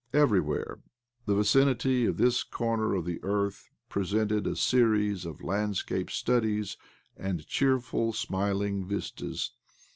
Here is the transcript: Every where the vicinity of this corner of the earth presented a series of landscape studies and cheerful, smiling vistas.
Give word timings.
Every 0.13 0.39
where 0.41 0.79
the 1.27 1.35
vicinity 1.35 2.07
of 2.07 2.17
this 2.17 2.41
corner 2.41 2.95
of 2.95 3.05
the 3.05 3.23
earth 3.23 3.69
presented 3.87 4.47
a 4.47 4.55
series 4.55 5.25
of 5.25 5.43
landscape 5.43 6.09
studies 6.09 6.75
and 7.15 7.45
cheerful, 7.45 8.11
smiling 8.11 8.83
vistas. 8.87 9.51